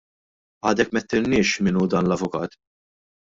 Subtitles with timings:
[0.69, 2.59] Għadek m'għidtilniex min hu dan l-avukat.